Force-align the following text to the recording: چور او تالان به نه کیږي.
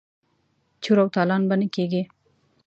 چور 0.83 0.97
او 1.03 1.07
تالان 1.15 1.41
به 1.49 1.55
نه 1.59 1.67
کیږي. 1.75 2.03